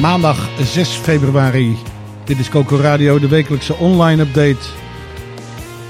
[0.00, 1.76] Maandag 6 februari.
[2.24, 4.56] Dit is Coco Radio, de wekelijkse online update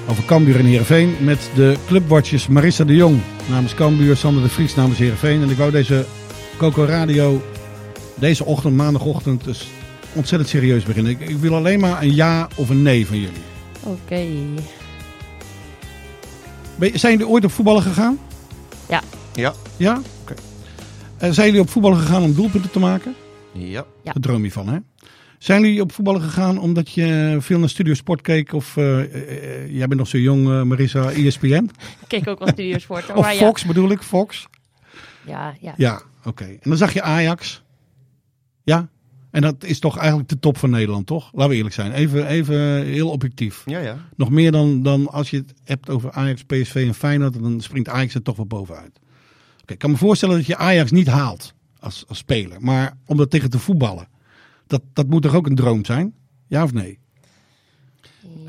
[0.08, 1.16] over Cambuur en Heerenveen.
[1.20, 5.42] Met de clubwatchers Marissa de Jong namens Cambuur, Sander de Vries namens Heerenveen.
[5.42, 6.06] En ik wou deze
[6.56, 7.42] Coco Radio
[8.14, 9.66] deze ochtend, maandagochtend, dus
[10.12, 11.12] ontzettend serieus beginnen.
[11.12, 13.42] Ik, ik wil alleen maar een ja of een nee van jullie.
[13.82, 14.22] Oké.
[16.76, 18.18] Ben- Zijn jullie ooit op voetballen gegaan?
[18.88, 19.00] Ja.
[19.34, 19.52] Ja.
[19.76, 20.00] Ja?
[20.22, 20.34] Oké.
[21.18, 23.14] En zijn jullie op voetballen gegaan om doelpunten te maken?
[23.52, 23.84] Ja.
[24.02, 24.12] Ja.
[24.12, 24.78] Daar droom je van, hè?
[25.40, 28.52] Zijn jullie op voetballen gegaan omdat je veel naar Studio Sport keek?
[28.52, 31.70] Of eh, eh, jij bent nog zo jong, eh, Marissa, ESPN?
[32.00, 33.10] Ik keek ook wel studiosport.
[33.14, 34.46] Of maar Fox bedoel ik, Fox?
[35.26, 35.74] Ja, ja, ja.
[35.76, 36.44] Ja, oké.
[36.44, 37.62] En dan zag je Ajax.
[38.62, 38.88] Ja?
[39.30, 41.30] En dat is toch eigenlijk de top van Nederland, toch?
[41.32, 41.92] Laten we eerlijk zijn.
[41.92, 43.62] Even, even heel objectief.
[43.66, 43.96] Ja, ja.
[44.16, 47.88] Nog meer dan, dan als je het hebt over Ajax, PSV en Feyenoord, dan springt
[47.88, 49.00] Ajax er toch wel bovenuit.
[49.62, 52.56] Oké, ik kan me voorstellen dat je Ajax niet haalt als, als speler.
[52.60, 54.08] Maar om dat tegen te voetballen,
[54.66, 56.14] dat, dat moet toch ook een droom zijn?
[56.46, 56.98] Ja of nee?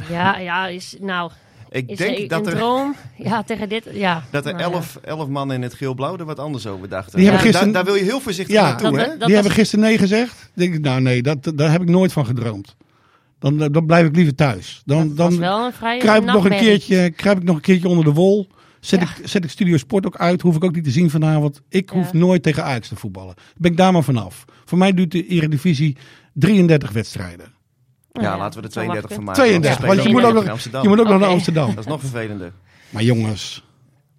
[0.09, 1.31] Ja, ja, is, nou,
[1.69, 2.95] Ik is denk er dat een er, droom?
[3.17, 4.23] Ja, tegen dit, ja.
[4.31, 4.71] dat er Nou ja.
[4.75, 7.15] elf, elf mannen in het geel-blauw er wat anders over dachten.
[7.15, 8.61] Die hebben gisteren- daar, daar wil je heel voorzichtig Ja.
[8.63, 9.17] naartoe, Dat- hè?
[9.17, 10.51] dat- Die hebben gisteren nee gezegd.
[10.53, 12.75] Denk ik, nou nee, dat, daar heb ik nooit van gedroomd.
[13.39, 14.81] Dan, dan blijf ik liever thuis.
[14.85, 17.87] Dan, dan wel een vrij kruip ik, nog een keertje, kruip ik nog een keertje
[17.87, 18.47] onder de wol.
[18.81, 19.05] Zet, Ja.
[19.17, 20.41] ik, zet ik Studio Sport ook uit.
[20.41, 21.61] Hoef ik ook niet te zien vanavond.
[21.69, 23.33] Ik hoef nooit tegen Ajax te voetballen.
[23.57, 24.45] Ben ik daar maar vanaf.
[24.65, 25.97] Voor mij duurt de Eredivisie
[26.33, 27.53] 33 wedstrijden.
[28.11, 29.41] Nou Ja, laten we er zal 32 van maken.
[29.43, 31.29] 32, want je moet ook nog, je moet ook nog naar.
[31.29, 31.69] Amsterdam.
[31.69, 32.53] Dat is nog vervelender.
[32.89, 33.65] Maar jongens,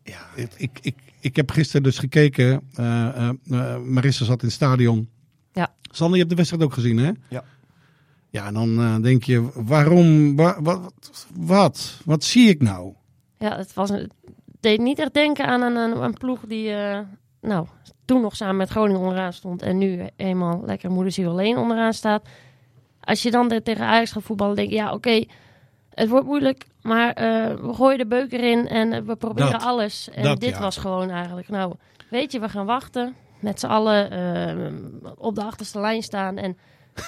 [0.05, 0.27] Ja.
[0.35, 2.61] ik, ik, ik, ik heb gisteren dus gekeken.
[2.75, 5.09] eh, eh, eh, Marissa zat in het stadion.
[5.53, 5.75] Ja.
[5.83, 7.11] Sander, je hebt de wedstrijd ook gezien, hè?
[7.29, 7.45] Ja.
[8.31, 10.93] Ja, en dan eh, denk je, waarom, wa- wat,
[11.37, 12.93] wat, wat zie ik nou?
[13.39, 14.11] Ja, het was een,
[14.63, 16.99] deed niet echt denken aan een, een, een ploeg die, eh,
[17.41, 17.67] nou,
[18.05, 22.29] toen nog samen met Groningen onderaan stond en nu eenmaal lekker moederziel alleen onderaan staat.
[23.01, 25.25] Als je dan tegen Ajax gaat voetballen, denk je, ja, oké,
[25.91, 29.63] het wordt moeilijk, maar eh, we gooien de beuk erin en eh, we proberen Dat.
[29.63, 30.11] alles.
[30.11, 30.61] En Dat, dit ja.
[30.61, 31.75] was gewoon eigenlijk, nou,
[32.11, 34.05] weet je, we gaan wachten, met z'n allen
[35.19, 36.57] op de achterste lijn staan en...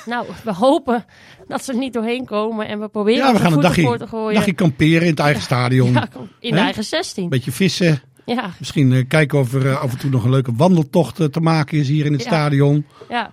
[0.07, 1.05] Nou, we hopen
[1.49, 3.99] dat ze er niet doorheen komen en we proberen Ja, we gaan een dagje, voor
[3.99, 4.35] te gooien.
[4.35, 5.93] dagje kamperen in het eigen stadion.
[5.93, 6.09] Ja,
[6.41, 6.65] in de Hè?
[6.65, 7.29] eigen 16.
[7.29, 8.03] Beetje vissen.
[8.27, 11.27] Ja, Misschien eh, kijken of er eh, af en toe nog een leuke wandeltocht eh,
[11.27, 12.29] te maken is hier in het Ja.
[12.29, 12.87] stadion.
[13.09, 13.33] ja.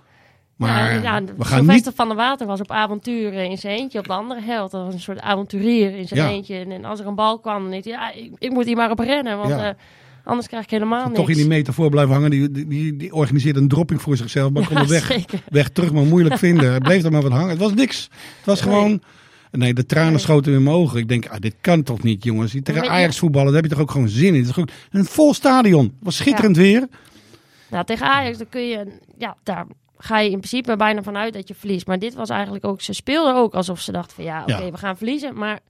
[0.56, 1.90] Maar ja, we gaan niet...
[1.94, 4.72] van der Water was op avontuur eh, in zijn eentje op de andere helft.
[4.72, 6.28] Dat was een soort avonturier in zijn Ja.
[6.28, 6.54] eentje.
[6.54, 8.90] En, en als er een bal kwam, dan hij, ja, ik, ik moet hier maar
[8.90, 9.76] op rennen, want Ja.
[10.24, 11.16] Anders krijg ik helemaal niks.
[11.16, 12.30] Toch in die metafoor blijven hangen.
[12.30, 14.52] Die, die, die, die organiseerde een dropping voor zichzelf.
[14.52, 16.70] Maar kon de weg, weg terug maar moeilijk vinden.
[16.70, 17.48] Hij bleef er maar wat hangen.
[17.48, 18.08] Het was niks.
[18.36, 19.02] Het was gewoon...
[19.50, 20.98] Nee, de tranen schoten in mijn ogen.
[20.98, 22.54] Ik denk, ah, dit kan toch niet, jongens.
[22.62, 24.34] Tegen Ajax voetballen, daar heb je toch ook gewoon zin in.
[24.34, 24.72] Het is goed.
[24.90, 25.84] Een vol stadion.
[25.84, 26.86] Het was schitterend weer.
[27.70, 28.86] Nou, tegen Ajax, dan kun je,
[29.18, 29.66] ja, daar
[29.98, 31.86] ga je in principe bijna vanuit dat je verliest.
[31.86, 34.70] Maar dit was eigenlijk ook, ze speelden ook alsof ze dachten van, ja, oké, Ja.
[34.70, 35.34] we gaan verliezen.
[35.34, 35.60] Maar,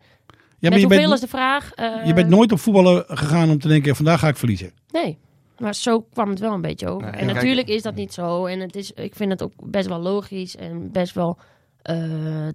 [0.62, 1.72] Ja, maar met je hoeveel bent, is de vraag?
[1.74, 4.72] Eh, je bent nooit op voetballen gegaan om te denken, vandaag ga ik verliezen.
[4.90, 5.18] Nee,
[5.58, 7.02] maar zo kwam het wel een beetje over.
[7.10, 8.46] Nee, en kijk- natuurlijk is dat niet zo.
[8.46, 11.38] En het is, ik vind het ook best wel logisch en best wel
[11.82, 11.96] eh,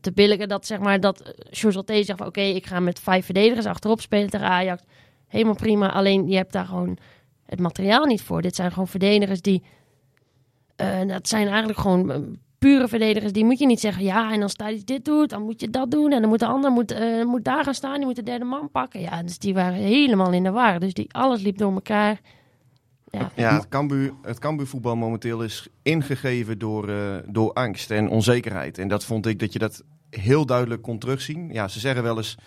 [0.01, 3.65] te billigen dat zeg maar dat José zegt van oké, ik ga met vijf verdedigers
[3.65, 4.83] achterop spelen tegen Ajax.
[5.27, 5.91] Helemaal prima.
[5.91, 6.97] Alleen je hebt daar gewoon
[7.45, 8.41] het materiaal niet voor.
[8.41, 9.63] Dit zijn gewoon verdedigers die
[10.75, 12.19] eh, dat zijn eigenlijk gewoon eh,
[12.57, 13.31] pure verdedigers.
[13.31, 15.91] Die moet je niet zeggen ja en als Thadis dit doet, dan moet je dat
[15.91, 17.97] doen en dan moet de ander moet, eh, moet daar gaan staan.
[17.97, 19.01] Die moet de derde man pakken.
[19.01, 20.79] Ja, dus die waren helemaal in de war.
[20.79, 22.19] Dus die alles liep door elkaar.
[23.35, 28.77] Ja, het Cambuur, het Cambuur voetbal momenteel is ingegeven door, eh, door angst en onzekerheid.
[28.77, 31.49] En dat vond ik dat je dat heel duidelijk kon terugzien.
[31.51, 32.37] Ja, ze zeggen wel eens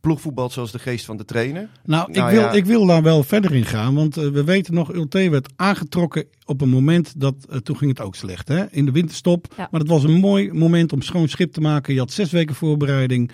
[0.00, 1.68] ploegvoetbal zoals de geest van de trainer.
[1.84, 2.52] Nou, Nou ik, wil, ja.
[2.52, 3.94] ik wil daar wel verder in gaan.
[3.94, 7.90] Want eh, we weten nog, Ulte werd aangetrokken op een moment dat, eh, toen ging
[7.90, 8.48] het ook slecht.
[8.48, 8.64] Hè?
[8.70, 9.46] In de winterstop.
[9.56, 9.68] Ja.
[9.70, 11.92] Maar het was een mooi moment om schoon schip te maken.
[11.94, 13.30] Je had zes weken voorbereiding.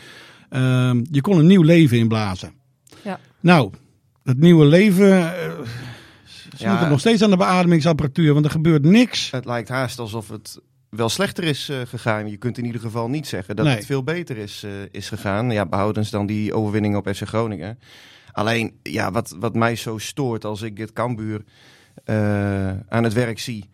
[0.49, 2.53] Ehm, je kon een nieuw leven inblazen.
[3.05, 3.21] Ja.
[3.41, 3.73] Nou,
[4.23, 5.13] het nieuwe leven...
[5.19, 5.51] eh
[6.57, 6.71] ze Ja.
[6.71, 8.33] moeten nog steeds aan de beademingsapparatuur.
[8.33, 9.31] Want er gebeurt niks.
[9.31, 10.61] Het lijkt haast alsof het
[10.97, 12.31] wel slechter is eh, gegaan.
[12.31, 13.75] Je kunt in ieder geval niet zeggen dat Nee.
[13.75, 15.51] het veel beter is, eh, is gegaan.
[15.51, 17.79] Ja, behoudens dan die overwinning op FC Groningen.
[18.33, 21.43] Alleen, ja, wat, wat mij zo stoort als ik dit Cambuur
[22.05, 23.69] eh, aan het werk zie...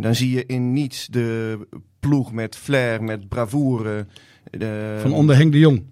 [0.00, 1.58] dan zie je in niets de
[2.00, 4.06] ploeg met flair, met bravoure...
[4.50, 5.82] De, Van onder Henk de Jong.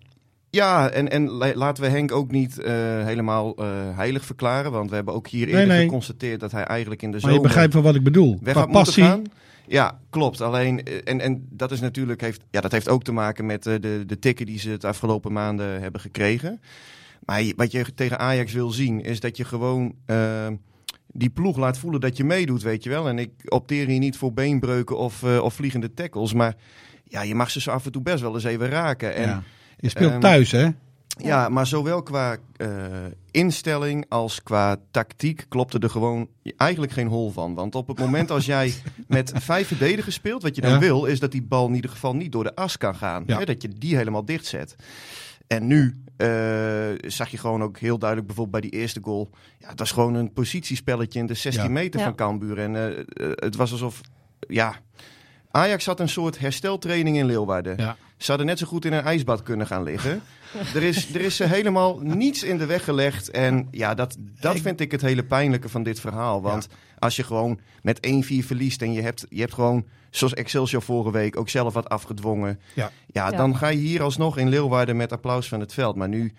[0.51, 2.57] Ja, en, en la- laten we Henk ook niet
[3.05, 3.55] helemaal
[3.95, 4.73] heilig verklaren.
[4.73, 5.85] Want we hebben ook hier Nee, eerder nee.
[5.85, 8.39] geconstateerd dat hij eigenlijk in de Maar zomer je begrijpt wel wat ik bedoel.
[8.43, 9.05] weg had passie.
[9.05, 9.23] gaan.
[9.67, 10.41] Ja, klopt.
[10.41, 13.67] Alleen, eh, en, en dat is natuurlijk, heeft, ja, dat heeft ook te maken met
[13.67, 16.61] eh, de, de tikken die ze het afgelopen maanden hebben gekregen.
[17.25, 20.47] Maar wat je tegen Ajax wil zien, is dat je gewoon eh,
[21.07, 23.09] die ploeg laat voelen dat je meedoet, weet je wel.
[23.09, 26.55] En ik opteer hier niet voor beenbreuken of, of vliegende tackles, maar
[27.05, 29.15] ja, je mag ze zo af en toe best wel eens even raken.
[29.15, 29.43] En Ja.
[29.79, 30.69] Je speelt Ehm, thuis, hè?
[31.17, 32.69] Ja, maar zowel qua eh,
[33.31, 37.55] instelling als qua tactiek klopte er gewoon eigenlijk geen hol van.
[37.55, 38.73] Want op het moment als jij
[39.09, 40.79] met vijf verdedigers speelt, wat je dan Ja.
[40.79, 43.23] wil, is dat die bal in ieder geval niet door de as kan gaan.
[43.27, 43.39] Ja.
[43.39, 44.77] Hè, dat je die helemaal dicht zet.
[45.47, 46.29] En nu eh,
[47.07, 49.31] zag je gewoon ook heel duidelijk, bijvoorbeeld bij die eerste goal.
[49.59, 51.71] Ja, het was gewoon een positiespelletje in de 16 Ja.
[51.71, 52.07] meter Ja.
[52.07, 52.59] van Cambuur.
[52.59, 53.05] En eh,
[53.35, 54.01] het was alsof,
[54.49, 54.75] ja,
[55.51, 57.77] Ajax had een soort hersteltraining in Leeuwarden.
[57.77, 57.97] Ja.
[58.17, 60.23] Ze hadden net zo goed in een ijsbad kunnen gaan liggen.
[60.75, 63.31] Er is, er is eh, helemaal niets in de weg gelegd.
[63.31, 66.43] En ja, dat, dat vind ik het hele pijnlijke van dit verhaal.
[66.43, 66.69] Want
[66.99, 68.11] als je gewoon met 1-4
[68.47, 72.61] verliest en je hebt, je hebt gewoon, zoals Excelsior vorige week, ook zelf wat afgedwongen.
[72.75, 72.91] Ja.
[73.07, 73.37] Ja, Ja.
[73.37, 75.97] dan ga je hier alsnog in Leeuwarden met applaus van het veld.
[75.97, 76.33] Maar nu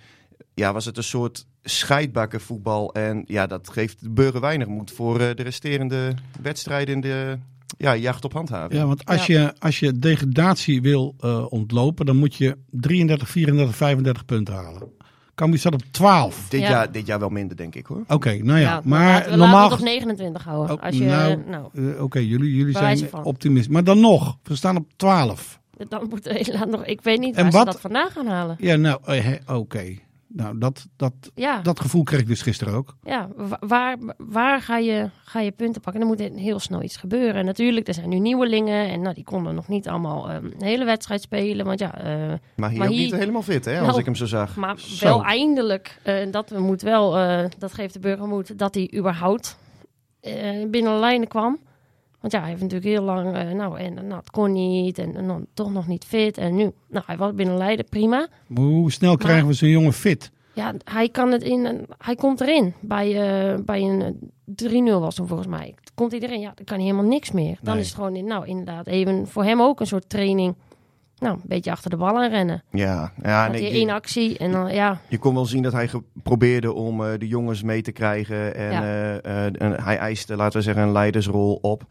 [0.54, 2.94] ja, was het een soort scheidbakkenvoetbal.
[2.94, 7.38] En ja, dat geeft de burger weinig moed voor eh, de resterende wedstrijden in de
[7.78, 8.74] ja, jacht op handhaving.
[8.82, 13.76] Ja, want als, je, als je degradatie wil eh, ontlopen, dan moet je 33, 34,
[13.76, 14.96] 35 punten halen.
[15.36, 16.46] Cambuur staat op 12.
[16.50, 16.70] Dit, Ja.
[16.70, 18.04] jaar, dit jaar wel minder, denk ik hoor.
[18.08, 19.70] Oké, nou ja, maar we, normaal...
[19.70, 20.76] Laten we het op 29 houden.
[20.76, 23.70] Oh, als je, nou, nou, eh, Oké, jullie, jullie zijn optimist.
[23.70, 25.60] Maar dan nog, we staan op 12.
[25.88, 28.56] dan moet laat nog, ik weet niet En waar wat- ze dat vandaan gaan halen.
[28.60, 29.96] Ja, nou, eh, oké.
[30.30, 32.96] Nou, dat, dat, Ja, dat gevoel kreeg ik dus gisteren ook.
[33.04, 36.02] ja wa- waar, waar ga, je, ga je punten pakken?
[36.02, 37.36] Dan moet er heel snel iets gebeuren.
[37.36, 38.90] En natuurlijk, er zijn nu nieuwelingen.
[38.90, 41.66] En nou, die konden nog niet allemaal ehm, een hele wedstrijd spelen.
[41.66, 42.06] Want ja, eh,
[42.56, 44.56] Maar hier Maar ook hier- niet helemaal fit, hè, als Nou, ik hem zo zag.
[44.56, 45.06] maar Zo.
[45.06, 46.00] wel eindelijk.
[46.04, 49.58] eh, dat we moet wel, eh, dat geeft de burger moed, dat hij überhaupt
[50.22, 51.60] eh, binnen de lijnen kwam.
[52.22, 54.98] Want ja, hij heeft natuurlijk heel lang, eh, nou, en nou, het kon niet.
[55.00, 56.38] En, en dan toch nog niet fit.
[56.38, 58.28] En nu, nou, hij was binnen Leiden, prima.
[58.48, 60.32] Maar hoe snel krijgen we zo'n jongen fit?
[60.54, 61.86] Ja, hij kan het in.
[61.98, 62.74] Hij komt erin.
[62.80, 64.12] Bij, eh, bij een eh,
[64.96, 65.76] 3-0 was hem volgens mij.
[65.96, 66.40] Komt hij erin?
[66.40, 67.58] Ja, dan kan hij helemaal niks meer.
[67.62, 67.82] Dan Nee.
[67.84, 70.56] is het gewoon, in- nou, inderdaad, even voor hem ook een soort training.
[71.20, 72.64] Nou, een beetje achter de bal aan rennen.
[72.72, 75.90] Ja, ja nee, één actie en dan, ja, je kon wel zien dat hij
[76.24, 78.56] probeerde om eh, de jongens mee te krijgen.
[78.56, 78.82] En Ja.
[78.84, 81.84] eh, eh, en hij eiste, laten we zeggen, een leidersrol op.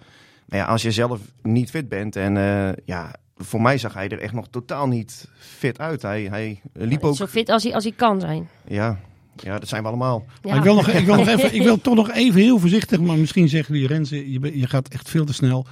[0.46, 4.08] Maar ja, als je zelf niet fit bent en eh, ja, voor mij zag hij
[4.08, 6.02] er echt nog totaal niet fit uit.
[6.02, 8.48] Hij, hij liep ook, zo fit als hij, als hij kan zijn.
[8.68, 8.98] ja,
[9.42, 10.24] ja, dat zijn we allemaal.
[10.42, 10.48] Ja.
[10.48, 13.00] Maar ik wil, nog, ik, wil nog even, ik wil toch nog even heel voorzichtig,
[13.00, 15.66] maar misschien zeggen jullie Renze, je, je gaat echt veel te snel.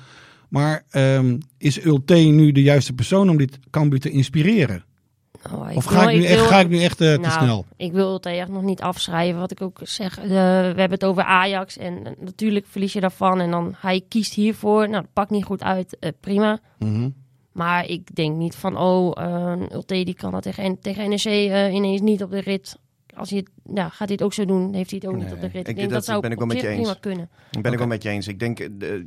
[0.54, 4.84] Maar ehm, is Ulte nu de juiste persoon om dit Cambuur te inspireren?
[5.52, 7.66] Oh, Of wil- ga ik nu echt, wil- ga ik nu echt te nou, snel?
[7.76, 9.40] Ik wil het echt nog niet afschrijven.
[9.40, 11.76] Wat ik ook zeg, eh, we hebben het over Ajax.
[11.78, 13.40] En natuurlijk verlies je daarvan.
[13.40, 14.88] En dan hij kiest hiervoor.
[14.88, 15.96] Nou, dat pakt niet goed uit.
[15.98, 16.58] eh, prima.
[16.78, 17.08] Mhm.
[17.52, 21.24] Maar ik denk niet van, oh, eh Ulte die kan dat tegen, tegen NEC
[21.72, 22.78] ineens niet op de rit.
[23.16, 25.32] Als hij het, ja, gaat hij het ook zo doen, heeft hij het ook niet
[25.32, 25.54] op de rit.
[25.54, 26.76] ik- Ik denk dat dat, zou ben ik wel met je eens.
[26.80, 27.28] prima kunnen.
[27.60, 28.28] Ben ik wel met je eens.
[28.28, 29.04] Ik denk, eh, de-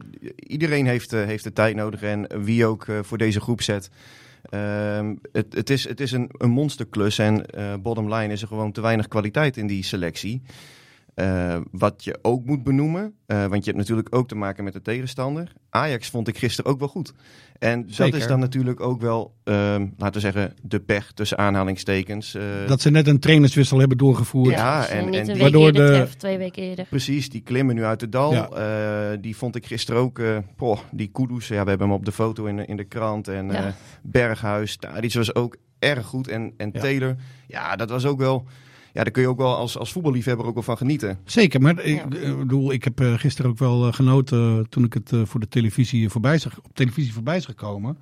[0.47, 3.89] iedereen heeft, eh, heeft de tijd nodig en wie ook eh, voor deze groep zet.
[4.49, 7.45] Ehm, het, het is, het is een, een monsterklus en
[7.81, 10.41] bottom line is er gewoon te weinig kwaliteit in die selectie.
[11.17, 14.73] Eh, wat je ook moet benoemen, eh, want je hebt natuurlijk ook te maken met
[14.73, 15.51] de tegenstander.
[15.69, 17.13] Ajax vond ik gisteren ook wel goed.
[17.59, 22.35] En dat is dan natuurlijk ook wel, ehm, laten we zeggen, de pech tussen aanhalingstekens.
[22.35, 24.49] Eh, Dat ze net een trainerswissel hebben doorgevoerd.
[24.55, 26.85] Ja, dus, en- en die- Waardoor de- twee weken eerder.
[26.89, 28.33] Precies, die klimmen nu uit het dal.
[28.33, 28.49] Ja.
[28.49, 30.19] Eh, die vond ik gisteren ook.
[30.19, 32.83] eh poh, die Kudus, ja, we hebben hem op de foto in de, in de
[32.85, 33.27] krant.
[33.27, 33.65] En Ja.
[33.65, 36.27] eh, Berghuis, Tadic was ook erg goed.
[36.27, 36.79] En, en Ja.
[36.79, 37.15] Taylor,
[37.47, 38.45] ja, dat was ook wel...
[38.97, 41.19] Ja, daar kun je ook wel als, als voetballiefhebber ook wel van genieten.
[41.25, 42.35] Zeker, maar ik, Ja.
[42.35, 45.47] bedoel, ik heb eh, gisteren ook wel eh, genoten eh, toen ik het voor de
[45.47, 47.97] televisie voorbij zag, op televisie voorbij is gekomen.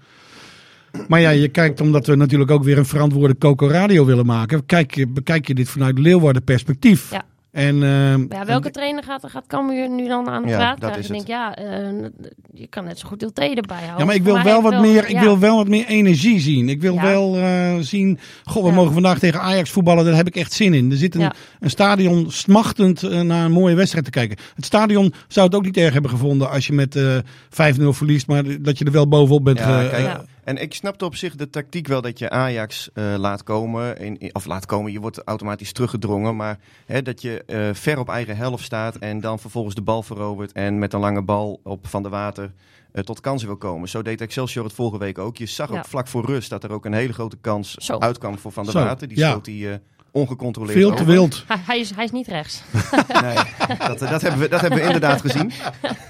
[1.07, 4.65] Maar ja, je kijkt omdat we natuurlijk ook weer een verantwoorde Coco Radio willen maken.
[4.65, 7.11] Kijk je, bekijk je dit vanuit Leeuwarden perspectief.
[7.11, 7.25] Ja.
[7.55, 11.01] En, ehm, Ja, welke trainer gaat, gaat Cambuur nu dan aan de Ja, praat krijgen?
[11.01, 12.07] Ik denk, ja, eh,
[12.53, 13.97] je kan net zo goed Deelté erbij houden.
[13.99, 15.21] Ja, maar ik wil wel wat meer, ik ja.
[15.21, 16.69] wil wel wat meer energie zien.
[16.69, 17.01] Ik wil Ja.
[17.01, 18.19] wel eh, zien.
[18.43, 18.75] Goh, we Ja.
[18.75, 20.05] mogen vandaag tegen Ajax voetballen.
[20.05, 20.91] Daar heb ik echt zin in.
[20.91, 21.33] Er zit een, Ja.
[21.59, 24.37] een stadion smachtend eh, naar een mooie wedstrijd te kijken.
[24.55, 27.17] Het stadion zou het ook niet erg hebben gevonden als je met eh
[27.49, 29.59] 5-0 verliest, maar dat je er wel bovenop bent.
[29.59, 30.23] Ja, ge- kijk, Ja.
[30.45, 33.97] En ik snapte op zich de tactiek wel dat je Ajax eh, laat komen.
[33.97, 36.35] In, in- of laat komen, je wordt automatisch teruggedrongen.
[36.35, 40.03] Maar hè, dat je eh, ver op eigen helft staat en dan vervolgens de bal
[40.03, 40.51] verovert.
[40.51, 42.53] En met een lange bal op Van de Water
[42.91, 43.89] eh, tot kansen wil komen.
[43.89, 45.37] Zo deed Excelsior het vorige week ook.
[45.37, 45.77] Je zag Ja.
[45.77, 47.97] ook vlak voor rust dat er ook een hele grote kans Zo.
[47.97, 49.07] uitkwam voor Van der Zo, Water.
[49.07, 49.29] Die ja.
[49.29, 49.77] schoot die eh,
[50.15, 51.05] ongecontroleerd veel te over.
[51.05, 51.43] wild.
[51.47, 52.61] Hij, hij is, hij is niet rechts.
[53.21, 53.35] Nee,
[53.77, 55.51] dat, dat, hebben we, dat hebben we inderdaad gezien.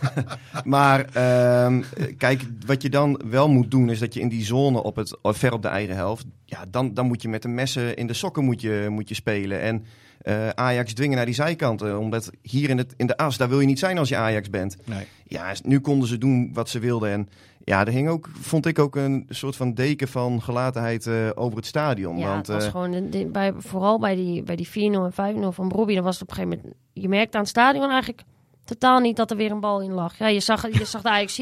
[0.63, 1.81] maar ehm,
[2.17, 5.17] kijk, wat je dan wel moet doen, is dat je in die zone op het,
[5.24, 8.13] ver op de eigen helft, ja, dan, dan moet je met de messen in de
[8.13, 9.62] sokken moet je, moet je spelen.
[9.62, 9.85] En
[10.21, 13.59] eh, Ajax dwingen naar die zijkanten, omdat hier in, het, in de as, daar wil
[13.59, 14.77] je niet zijn als je Ajax bent.
[14.85, 15.05] Nee.
[15.27, 17.12] Ja, nu konden ze doen wat ze wilden.
[17.12, 17.29] En
[17.65, 21.57] ja, er hing ook, vond ik ook een soort van deken van gelatenheid eh, over
[21.57, 22.17] het stadion.
[22.17, 24.72] Ja, want, het was eh, gewoon, de- de- bij, vooral bij die, bij die 4-0
[25.15, 27.51] en 5-0 van Robbie, dan was het op een gegeven moment, je merkte aan het
[27.51, 28.22] stadion eigenlijk
[28.63, 30.17] totaal niet dat er weer een bal in lag.
[30.17, 31.39] Ja, je zag, je zag de Ajax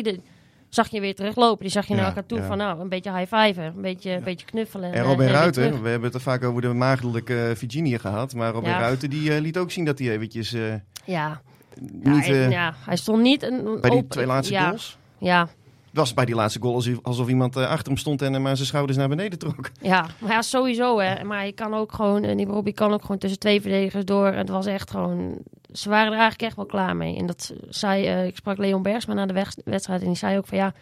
[0.74, 1.62] zag je weer teruglopen.
[1.62, 2.46] Die zag je naar elkaar toe ja.
[2.48, 4.92] van nou, een beetje high-fiven, een beetje, een beetje knuffelen.
[4.94, 5.82] En eh, Robin Ruiter, terug.
[5.82, 8.34] we hebben het er vaak over de maagdelijke Virginia gehad.
[8.34, 8.80] Maar Robin Ja.
[8.80, 10.74] Ruiter die, eh, liet ook zien dat hij eventjes eh,
[11.06, 11.42] Ja,
[11.80, 12.26] niet...
[12.26, 13.44] hij, eh, ja, hij stond niet...
[13.44, 14.98] Een, bij die twee laatste goals.
[15.18, 15.48] Ja,
[15.94, 18.68] was bij die laatste goal alsof, iemand eh, achter hem stond en hem aan zijn
[18.68, 19.70] schouders naar beneden trok.
[19.82, 21.24] Ja, maar ja, sowieso hè.
[21.24, 24.26] Maar je kan ook gewoon, en die Robbie kan ook gewoon tussen twee verdedigers door.
[24.28, 25.38] Het was echt gewoon,
[25.72, 27.18] ze waren er eigenlijk echt wel klaar mee.
[27.18, 30.38] En dat zei, eh, ik sprak Leon Bergsma na de weg- wedstrijd en die zei
[30.38, 30.74] ook van ja,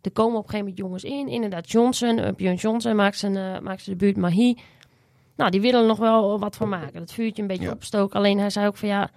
[0.00, 1.28] er komen op een gegeven moment jongens in.
[1.28, 4.54] Inderdaad, Johnson, uh, Björn Johnson maakt zijn, eh, maakt zijn debuut, Mahi.
[5.36, 6.98] Nou, die willen er nog wel wat van maken.
[7.00, 7.70] Dat vuurtje een beetje Ja.
[7.72, 8.16] opstoken.
[8.16, 9.10] Alleen hij zei ook van ja,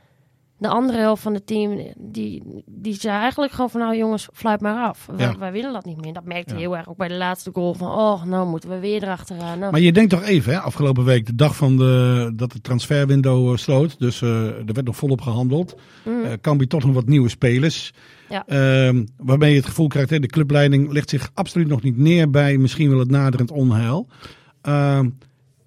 [0.57, 4.61] de andere helft van het team, die, die zei eigenlijk gewoon van nou jongens, fluit
[4.61, 5.05] maar af.
[5.15, 5.37] Wij, Ja.
[5.37, 6.13] wij willen dat niet meer.
[6.13, 6.59] Dat merkte Ja.
[6.59, 9.59] heel erg ook bij de laatste goal van oh, nou moeten we weer erachteraan.
[9.59, 12.61] Nou, Maar je denkt toch even, hè, afgelopen week, de dag van de, dat de
[12.61, 13.99] transferwindow eh, sloot.
[13.99, 15.75] Dus eh, er werd nog volop gehandeld.
[16.05, 16.41] Mm.
[16.41, 17.93] Cambuur toch nog wat nieuwe spelers.
[18.29, 18.45] Ja.
[18.47, 22.29] Ehm, waarbij je het gevoel krijgt, hè, de clubleiding legt zich absoluut nog niet neer
[22.29, 24.07] bij misschien wel het naderend onheil.
[24.61, 25.09] Ehm,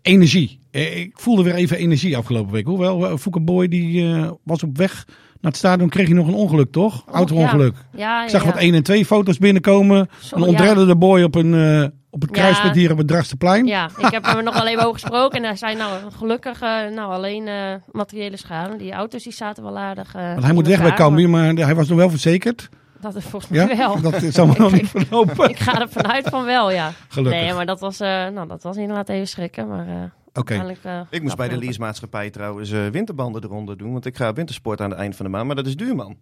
[0.03, 0.59] energie.
[0.77, 2.67] Eh, Ik voelde weer even energie afgelopen week.
[2.67, 5.05] Hoewel, eh, Fouke Boy die eh, was op weg
[5.41, 7.05] naar het stadion, kreeg hij nog een ongeluk, toch?
[7.13, 7.75] Auto-ongeluk.
[7.97, 10.09] Ja, Ik zag ja, wat 1 en 2 foto's binnenkomen.
[10.21, 10.49] Zo, een ja.
[10.49, 12.43] ontredderde boy op, een, eh, op het Ja.
[12.43, 13.67] kruispunt hier op het Drachsterplein.
[13.67, 15.39] Ja, ik heb hem er nog wel even over gesproken.
[15.39, 17.49] En hij zei, nou, gelukkig, nou, alleen
[17.93, 18.77] materiële schade.
[18.77, 20.13] Die auto's die zaten wel aardig.
[20.13, 22.69] Want hij moet weg bij Cambuur, maar hij was nog wel verzekerd.
[23.01, 24.01] Dat is volgens mij Ja, wel.
[24.01, 25.49] dat is allemaal nog niet verlopen.
[25.49, 26.93] Ik ga er vanuit van wel, ja.
[27.09, 27.41] Gelukkig.
[27.43, 29.69] Nee, maar dat was, nou, dat was inderdaad even schrikken.
[29.69, 30.77] Maar Oké.
[31.11, 33.93] Ik moest bij de leasemaatschappij trouwens eh, winterbanden eronder doen.
[33.93, 35.47] Want ik ga wintersport aan het eind van de maand.
[35.47, 36.17] Maar dat is duur, man.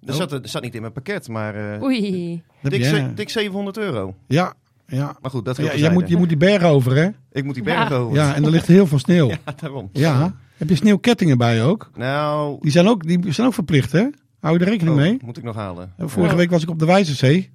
[0.00, 0.20] Dat Oh.
[0.20, 2.42] zat, er zat niet in mijn pakket, maar eh, Oei.
[2.62, 4.14] Dat dik, ze- dik 700 euro.
[4.26, 4.54] Ja,
[4.86, 5.16] ja.
[5.20, 7.08] Maar goed, dat ja jij moet, je moet die bergen over, hè?
[7.32, 7.74] Ik moet die Ja.
[7.78, 8.16] bergen over.
[8.16, 9.28] Ja, en er ligt heel veel sneeuw.
[9.30, 9.52] Ja, Ja.
[9.60, 9.90] daarom.
[10.56, 11.90] Heb je sneeuwkettingen bij ook?
[11.94, 14.06] Nou, Die zijn ook, die zijn ook verplicht, hè?
[14.40, 15.18] Hou je er rekening oh, mee?
[15.24, 15.92] moet ik nog halen.
[15.98, 17.50] Vorige week was ik op de Wijzerzee.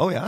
[0.00, 0.26] Oh ja?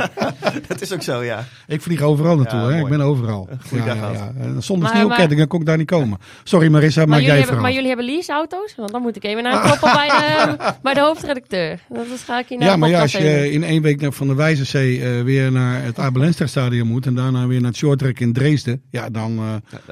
[0.68, 1.44] dat is ook zo, ja.
[1.66, 2.78] Ik vlieg overal naartoe, Ja, hè?
[2.80, 3.48] Ik ben overal.
[3.68, 4.16] Goeie dag gehad.
[4.40, 6.18] En Zonder Maar- sneeuwkettingen kon ik daar niet komen.
[6.44, 7.62] Sorry Marissa, Maar jullie, jij hebben, verhaal.
[7.62, 8.74] maar jullie hebben leaseauto's?
[8.76, 11.78] Want dan moet ik even naar een kloppen bij de, bij de hoofdredacteur.
[11.88, 13.52] Dat is, ga ik hier naar Ja, maar ja, als je even.
[13.52, 17.14] in één week naar- van de Wijzerzee eh weer naar het Abelenster stadion moet en
[17.14, 19.44] daarna weer naar het shorttrack in Dresden, ja, dan, eh,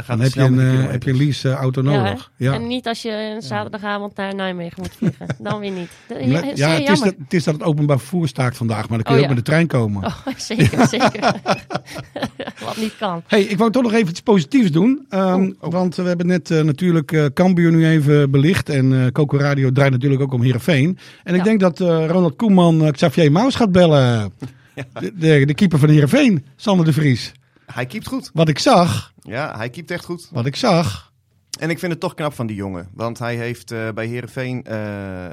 [0.07, 0.91] Dan, heb, je een, eh, kilometers.
[0.93, 1.97] heb je een lease eh, auto Ja, hè?
[2.03, 2.31] nodig.
[2.37, 5.27] Ja, En niet als je een zaterdagavond naar Nijmegen moet vliegen.
[5.39, 5.91] Dan weer niet.
[6.55, 9.03] Ja, ja, het, is dat, het is dat het openbaar vervoer staakt vandaag, maar dan
[9.03, 9.35] kun je Oh, ook ja.
[9.35, 10.05] met de trein komen.
[10.05, 11.21] Oh, zeker, zeker.
[12.65, 13.23] Wat niet kan.
[13.27, 15.07] Hey, ik wou toch nog even iets positiefs doen.
[15.09, 18.69] Ehm, Want we hebben net eh, natuurlijk eh Cambuur nu even belicht.
[18.69, 20.99] En eh Coco Radio draait natuurlijk ook om Heerenveen.
[21.25, 24.33] En ik denk dat eh, Ronald Koeman eh, Xavier Maus gaat bellen.
[25.01, 27.33] De, de, de keeper van Heerenveen, Sander de Vries.
[27.67, 28.31] Hij keept goed.
[28.33, 30.29] Wat ik zag, Ja, hij keept echt goed.
[30.33, 31.13] wat ik zag.
[31.59, 32.89] En ik vind het toch knap van die jongen.
[32.95, 34.65] Want hij heeft eh, bij Herenveen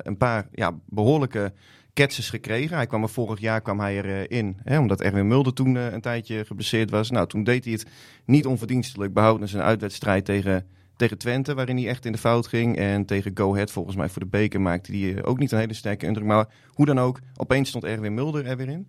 [0.04, 1.54] een paar ja, behoorlijke
[1.98, 2.76] ketses gekregen.
[2.76, 4.58] Hij kwam er vorig jaar kwam hij erin.
[4.64, 7.10] Hè, omdat Erwin Mulder toen eh, een tijdje geblesseerd was.
[7.10, 7.86] Nou, toen deed hij het
[8.26, 9.14] niet onverdienstelijk.
[9.14, 11.54] Behouden zijn uitwedstrijd tegen, tegen Twente.
[11.54, 12.78] Waarin hij echt in de fout ging.
[12.78, 15.60] En tegen Go Ahead volgens mij voor de beker maakte hij eh, ook niet een
[15.60, 16.26] hele sterke indruk.
[16.26, 18.88] Maar hoe dan ook, opeens stond Erwin Mulder er weer in.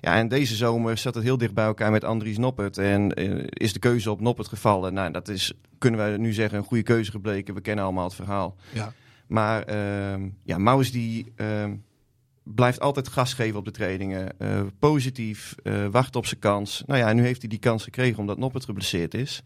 [0.00, 2.78] Ja, en deze zomer zat het heel dicht bij elkaar met Andries Noppert.
[2.78, 4.94] En eh, is de keuze op Noppert gevallen.
[4.94, 7.54] Nou, dat is, kunnen we nu zeggen, een goede keuze gebleken.
[7.54, 8.56] We kennen allemaal het verhaal.
[8.72, 8.92] Ja.
[9.26, 11.74] Maar ehm ja, Maus die ehm,
[12.54, 14.38] blijft altijd gas geven op de trainingen.
[14.38, 16.82] Eh, positief, eh, wacht op zijn kans.
[16.86, 19.42] Nou ja, nu heeft hij die kans gekregen omdat Noppert geblesseerd is.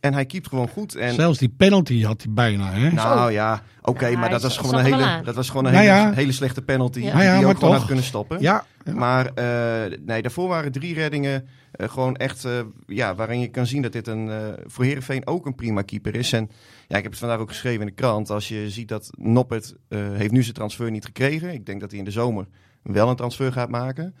[0.00, 0.94] En hij keept gewoon goed.
[0.94, 2.72] En, Zelfs die penalty had hij bijna.
[2.72, 2.90] Hè?
[2.90, 5.72] nou ja, oké, Ja, maar dat was gewoon een wel hele, dat was gewoon een
[5.72, 6.12] Nou hele, ja.
[6.12, 6.98] hele slechte penalty.
[6.98, 7.04] Ja.
[7.04, 7.78] Die Nou ja, hij maar ook gewoon toch.
[7.78, 8.40] had kunnen stoppen.
[8.40, 8.92] ja, ja.
[8.94, 11.48] Maar eh, nee, daarvoor waren drie reddingen
[11.80, 15.26] eh, gewoon echt, eh, ja, waarin je kan zien dat dit een, eh voor Herenveen
[15.26, 16.32] ook een prima keeper is.
[16.32, 16.50] En
[16.88, 18.30] ja, ik heb het vandaag ook geschreven in de krant.
[18.30, 21.52] Als je ziet dat Noppert eh, heeft nu zijn transfer niet gekregen.
[21.52, 22.46] Ik denk dat hij in de zomer
[22.82, 24.14] wel een transfer gaat maken.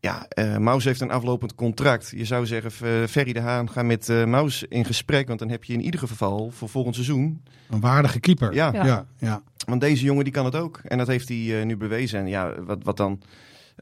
[0.00, 2.12] Ja, eh Maus heeft een aflopend contract.
[2.16, 2.70] Je zou zeggen,
[3.08, 5.26] Ferry de Haan, ga met eh Maus in gesprek.
[5.26, 7.42] Want dan heb je in ieder geval voor volgend seizoen.
[7.70, 8.54] Een waardige keeper.
[8.54, 8.84] Ja, Ja.
[8.84, 9.42] ja, ja.
[9.66, 10.80] want deze jongen die kan het ook.
[10.84, 12.20] En dat heeft hij eh, nu bewezen.
[12.20, 13.20] En ja, wat, wat dan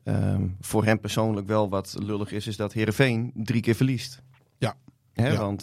[0.05, 4.23] ehm, voor hem persoonlijk wel wat lullig is, is dat Herenveen drie keer verliest.
[4.59, 4.75] Ja.
[5.13, 5.37] Hè, Ja.
[5.39, 5.63] Want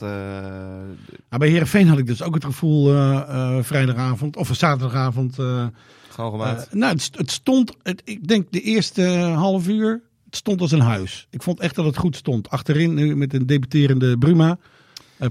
[1.30, 3.20] Maar bij Herenveen had ik dus ook het gevoel eh,
[3.58, 5.38] eh, vrijdagavond of zaterdagavond.
[6.72, 9.02] nou, het, st- het stond, het, ik denk de eerste
[9.36, 11.28] half uur, het stond als een huis.
[11.30, 12.50] Ik vond echt dat het goed stond.
[12.50, 14.58] Achterin nu met een debuterende Bruma.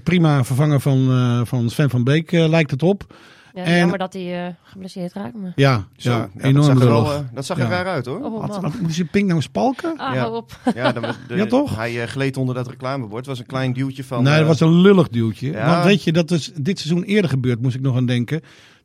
[0.02, 1.06] Prima vervanger van,
[1.47, 3.14] van Sven van Beek lijkt het op.
[3.54, 5.35] Ja, En- Jammer dat hij eh, geblesseerd raakt.
[5.35, 5.52] Maar...
[5.56, 7.71] Ja, Zo, ja, ja, dat enorm zag er, wel, eh, dat zag er Ja.
[7.71, 8.21] raar uit hoor.
[8.21, 8.64] Oh Had, man.
[8.71, 9.97] had, moet je pink nou spalken?
[9.97, 10.30] Ah, Ja.
[10.30, 10.59] op.
[10.75, 11.76] Ja, dan, de- Ja, toch?
[11.76, 13.16] Hij eh, gleed onder dat reclamebord.
[13.16, 14.23] Het was een klein duwtje van...
[14.23, 15.50] nee, dat eh, was een lullig duwtje.
[15.50, 15.66] Ja.
[15.73, 18.40] Want weet je, dat is dit seizoen eerder gebeurd, moest ik nog aan denken.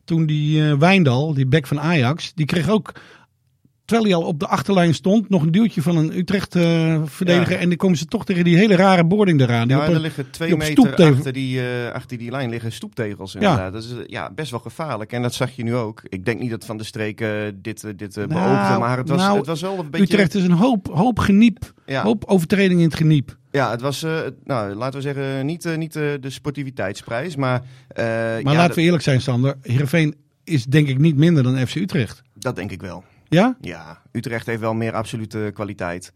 [0.05, 2.93] Toen die eh, Wijndal, die back van Ajax, die kreeg ook,
[3.87, 7.51] terwijl hij al op de achterlijn stond, nog een duwtje van een Utrecht-verdediger.
[7.53, 7.57] Ja.
[7.59, 9.67] en dan komen ze toch tegen die hele rare boarding eraan.
[9.67, 12.71] Die Ja, op er liggen twee die meter achter die, eh, achter die lijn liggen
[12.71, 13.73] stoeptegels inderdaad.
[13.73, 15.11] Dat is eh, ja, best wel gevaarlijk.
[15.13, 16.01] En dat zag je nu ook.
[16.09, 18.97] Ik denk niet dat Van de Streek eh, dit, eh, dit eh, Nou, beoogde, maar
[18.97, 20.13] het was, nou, het was wel een beetje...
[20.13, 23.37] Utrecht is een hoop, hoop geniep, ja, hoop overtreding in het geniep.
[23.51, 27.61] ja, het was, eh, nou, laten we zeggen, niet, eh, niet eh, de sportiviteitsprijs, maar...
[27.87, 29.55] eh, Maar ja, laten we eerlijk zijn, Sander.
[29.61, 32.21] Heerenveen is denk ik niet minder dan FC Utrecht.
[32.39, 33.03] dat denk ik wel.
[33.29, 33.57] Ja?
[33.61, 36.13] Ja, Utrecht heeft wel meer absolute kwaliteit.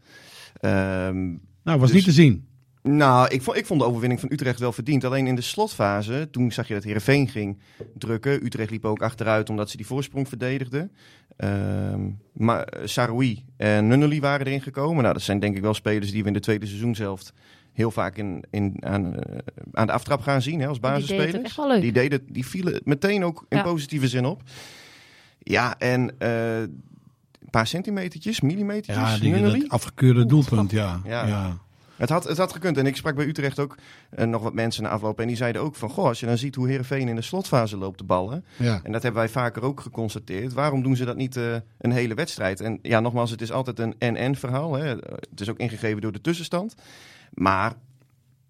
[0.60, 1.28] Ehm,
[1.64, 2.46] Nou, was Dus- niet te zien.
[2.84, 5.04] Nou, ik vond, ik vond de overwinning van Utrecht wel verdiend.
[5.04, 7.60] Alleen in de slotfase, toen zag je dat Heerenveen ging
[7.98, 8.46] drukken.
[8.46, 10.92] Utrecht liep ook achteruit omdat ze die voorsprong verdedigden.
[11.38, 15.02] Ehm maar eh, Saroui en Nunnely waren erin gekomen.
[15.02, 17.34] Nou, dat zijn denk ik wel spelers die we in de tweede seizoenshelft
[17.74, 19.38] heel vaak in, in, aan, eh,
[19.72, 21.36] aan de aftrap gaan zien hè, als Die basisspelers.
[21.36, 21.82] ook echt wel leuk.
[21.82, 23.64] Die, deden, die vielen meteen ook in Ja.
[23.64, 24.42] positieve zin op.
[25.40, 26.62] Ja, en eh,
[27.52, 31.02] paar centimetertjes, millimetertjes, Ja, die, dat afgekeurde doelpunt, ja.
[31.06, 31.28] Ja.
[31.28, 31.58] ja.
[32.02, 32.78] Het had, het had gekund.
[32.78, 33.78] En ik sprak bij Utrecht ook
[34.10, 35.20] eh, nog wat mensen na afloop.
[35.20, 37.78] En die zeiden ook van, goh, als je dan ziet hoe Heerenveen in de slotfase
[37.78, 38.46] loopt de ballen.
[38.58, 38.80] ja.
[38.84, 40.54] En dat hebben wij vaker ook geconstateerd.
[40.54, 42.62] Waarom doen ze dat niet eh, een hele wedstrijd?
[42.62, 44.74] En ja, nogmaals, het is altijd een en-en verhaal.
[44.74, 44.86] Hè.
[45.30, 46.76] Het is ook ingegeven door de tussenstand.
[47.34, 47.74] Maar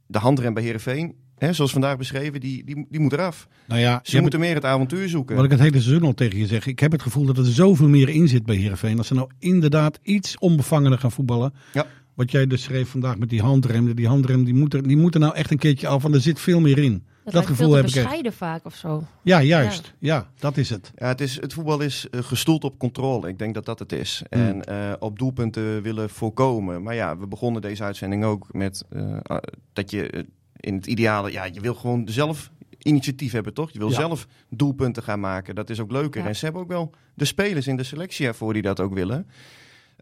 [0.06, 3.48] de handrem bij Heerenveen, hè, zoals vandaag beschreven, die, die, die moet eraf.
[3.66, 5.36] Nou ja, Ze moeten meer het avontuur zoeken.
[5.36, 6.66] Wat ik het hele seizoen al tegen je zeg.
[6.66, 8.98] Ik heb het gevoel dat er zoveel meer in zit bij Heerenveen.
[8.98, 11.54] Als ze nou inderdaad iets onbevangener gaan voetballen.
[11.74, 11.86] Ja.
[12.14, 13.96] Wat jij dus schreef vandaag met die handrem.
[13.96, 16.02] Die handrem die moet, er, die moet er nou echt een keertje af.
[16.02, 17.04] Want er zit veel meer in.
[17.24, 19.04] Dat, lijkt gevoel veel heb ik bescheiden vaak of zo.
[19.22, 19.94] Ja, juist.
[20.00, 20.28] Ja.
[20.40, 20.92] dat is het.
[20.96, 23.28] Ja, het, is, het voetbal is eh, gestoeld op controle.
[23.28, 24.22] Ik denk dat dat het is.
[24.30, 24.42] Hmm.
[24.42, 26.84] En eh, op doelpunten willen voorkomen.
[26.84, 29.38] Maar ja, we begonnen deze uitzending ook met eh, ah,
[29.74, 30.26] dat je
[30.62, 31.32] in het ideale...
[31.32, 33.72] Ja, je wil gewoon zelf initiatief hebben, toch?
[33.72, 33.96] Je wil Ja.
[33.96, 35.56] zelf doelpunten gaan maken.
[35.56, 36.22] Dat is ook leuker.
[36.22, 36.28] Ja.
[36.28, 39.28] En ze hebben ook wel de spelers in de selectie ervoor die dat ook willen.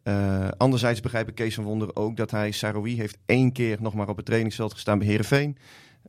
[0.03, 2.51] Eh, anderzijds begrijp ik Kees van Wonder ook dat hij...
[2.51, 5.57] Saroui heeft één keer nog maar op het trainingsveld gestaan bij Heerenveen.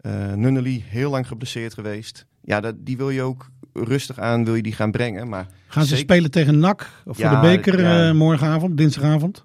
[0.00, 2.26] Eh Nunnely, heel lang geblesseerd geweest.
[2.42, 5.28] Ja, dat, die wil je ook rustig aan, wil je die gaan brengen.
[5.28, 9.44] Maar Gaan ze spelen tegen NAC of voor Ja, de beker eh, morgenavond, dinsdagavond?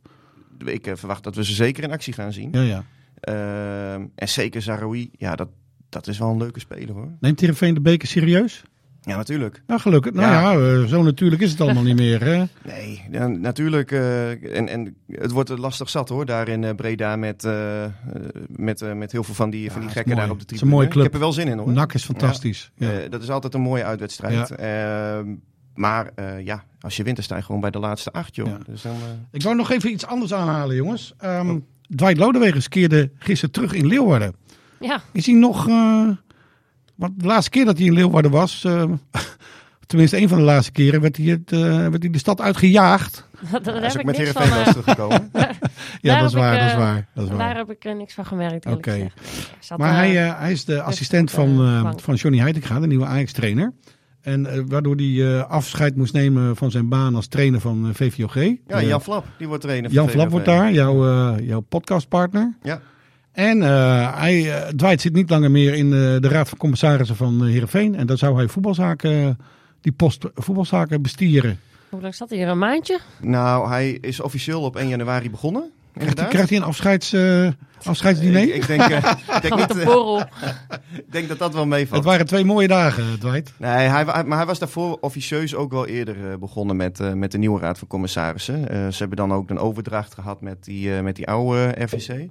[0.66, 2.50] ik verwacht dat we ze zeker in actie gaan zien.
[2.52, 2.84] Ja, ja.
[3.20, 5.50] Ehm, en zeker Zaroui, ja, dat,
[5.90, 7.10] dat is wel een leuke speler hoor.
[7.20, 8.64] Neemt Heerenveen de beker serieus?
[9.02, 9.62] Ja, natuurlijk.
[9.68, 10.14] Nou, gelukkig.
[10.14, 10.52] Nou Ja.
[10.52, 12.24] ja, eh, zo natuurlijk is het allemaal niet meer.
[12.24, 12.44] Hè?
[12.64, 13.92] Nee, ja, natuurlijk.
[13.92, 17.48] eh, en, en het wordt lastig zat hoor, daar in eh, Breda met,
[18.48, 20.72] met, met heel veel van die, van die gekken daar op de Het is tribune.
[20.72, 21.06] een mooie club.
[21.06, 21.72] Ik heb er wel zin in hoor.
[21.72, 22.72] NAC is fantastisch.
[22.76, 23.08] Ja.
[23.10, 24.52] Dat is altijd een mooie uitwedstrijd.
[24.52, 25.36] Ehm,
[25.74, 26.12] maar
[26.44, 28.54] ja, als je wint, dan sta je gewoon bij de laatste acht joh.
[28.66, 28.96] Dus dan,
[29.32, 31.14] Ik wou nog even iets anders aanhalen, jongens.
[31.18, 31.58] Ehm
[31.96, 34.36] Dwight Lodewegers keerde gisteren terug in Leeuwarden.
[34.80, 35.68] Ja, Is hij nog...
[35.68, 36.08] eh,
[36.96, 38.64] want de laatste keer dat hij in Leeuwarden was...
[38.64, 38.84] eh,
[39.88, 41.02] tenminste, een van de laatste keren...
[41.02, 43.28] werd hij, het, eh, werd hij de stad uitgejaagd.
[43.52, 45.30] daar hij heb is ook ik met niks Heerenveen eh, teruggekomen.
[46.02, 47.08] Ja, Daar dat is heb ik, waar, dat is waar.
[47.14, 47.38] Dat is waar.
[47.40, 48.66] Daar heb ik niks van gemerkt.
[48.66, 49.08] Oké.
[49.78, 53.74] Maar hij, eh, hij is de assistent van, eh, van Johnny Heitinga, de nieuwe Ajax-trainer.
[54.26, 57.94] En eh, waardoor hij eh, afscheid moest nemen van zijn baan als trainer van eh,
[57.94, 58.36] VVOG.
[58.68, 59.90] Ja, Jan Flap, die wordt trainer.
[59.90, 62.54] van Jan Flap wordt daar, jouw, eh, jouw podcastpartner.
[62.64, 62.82] Ja.
[63.32, 67.44] En eh, hij, eh, Dwight zit niet langer meer in de raad van commissarissen van
[67.44, 67.96] uh, Heerenveen.
[67.96, 69.38] En daar zou hij voetbalzaken,
[69.82, 71.60] die post voetbalzaken bestieren.
[71.90, 72.48] Hoe lang staat hij hier?
[72.48, 73.00] Een maandje?
[73.22, 75.72] Nou, hij is officieel op 1 januari begonnen.
[75.96, 76.30] Krijgt hij, Inderdaad.
[76.30, 77.48] krijgt hij een afscheids, eh,
[77.84, 78.42] afscheidsdiner?
[78.42, 80.22] Ik, ik denk, eh, ik, denk niet, eh,
[81.06, 81.96] ik denk dat dat wel meevalt.
[81.96, 83.54] Het waren twee mooie dagen, Dwight.
[83.58, 87.38] Nee, hij, maar hij was daarvoor officieus ook wel eerder begonnen met, eh, met de
[87.38, 88.70] nieuwe raad van commissarissen.
[88.70, 92.30] Eh, ze hebben dan ook een overdracht gehad met die, eh, met die oude RVC.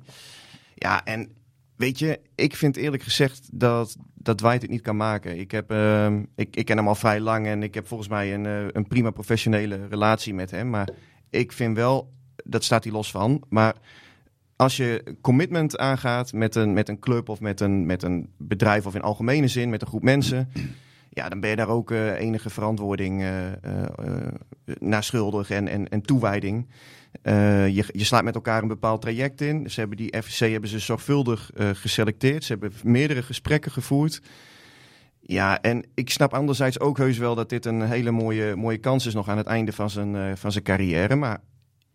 [0.74, 1.28] Ja, en
[1.76, 5.38] weet je, ik vind eerlijk gezegd dat, dat Dwight het niet kan maken.
[5.38, 8.34] Ik, heb, ehm, ik, ik ken hem al vrij lang en ik heb volgens mij
[8.34, 10.70] een, eh, een prima professionele relatie met hem.
[10.70, 10.88] Maar
[11.30, 12.12] ik vind wel,
[12.44, 13.74] dat staat hij los van, maar
[14.56, 18.86] als je commitment aangaat met een, met een club of met een, met een bedrijf
[18.86, 20.48] of in algemene zin met een groep mensen,
[21.10, 23.30] ja, dan ben je daar ook eh, enige verantwoording eh,
[24.78, 26.66] naar schuldig en, en, en toewijding.
[27.22, 29.70] Je, je slaat met elkaar een bepaald traject in.
[29.70, 32.44] Ze hebben die FVC hebben ze zorgvuldig geselecteerd.
[32.44, 34.20] Ze hebben meerdere gesprekken gevoerd.
[35.20, 39.06] Ja, en ik snap anderzijds ook heus wel dat dit een hele mooie, mooie kans
[39.06, 41.16] is nog aan het einde van zijn, van zijn carrière.
[41.16, 41.40] Maar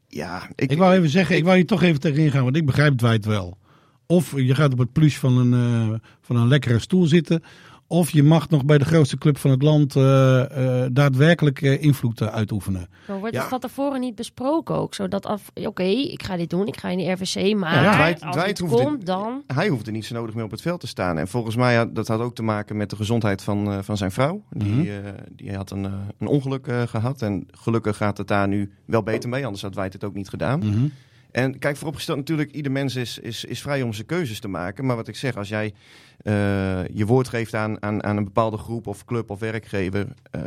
[0.09, 2.65] ja, ik, Ik wou even zeggen, ik wou hier toch even tegenin gaan, want ik
[2.65, 3.57] begrijp Dwight wel.
[4.05, 7.43] Of je gaat op het plus van een, eh, van een lekkere stoel zitten.
[7.91, 11.83] Of je mag nog bij de grootste club van het land eh, eh, daadwerkelijk eh,
[11.83, 12.89] invloed uitoefenen.
[13.07, 13.39] Maar wordt Ja.
[13.39, 14.93] het van tevoren niet besproken ook?
[14.93, 18.23] Zodat af, oké, ik ga dit doen, ik ga in de RVC, maar Ja, Dwight-
[18.23, 19.43] als Dwight het hoeft komt, dan...
[19.47, 21.17] hij hoefde niet zo nodig meer op het veld te staan.
[21.17, 23.97] En volgens mij had dat had ook te maken met de gezondheid van, eh, van
[23.97, 24.43] zijn vrouw.
[24.49, 24.87] Die, Mhm.
[24.87, 25.83] eh, die had een,
[26.19, 27.21] een ongeluk eh, gehad.
[27.21, 29.43] En gelukkig gaat het daar nu wel beter mee.
[29.45, 30.59] Anders had wij het ook niet gedaan.
[30.59, 30.87] Mhm.
[31.31, 34.85] En kijk, vooropgesteld natuurlijk, ieder mens is, is, is vrij om zijn keuzes te maken.
[34.85, 35.73] Maar wat ik zeg, als jij
[36.21, 40.07] eh, je woord geeft aan, aan, aan een bepaalde groep of club of werkgever...
[40.31, 40.41] eh,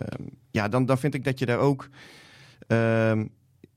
[0.51, 1.89] ja, dan, dan vind ik dat je daar ook
[2.67, 3.25] ehm,